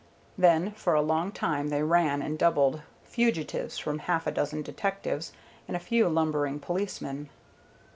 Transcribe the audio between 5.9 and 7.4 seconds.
lumbering policemen.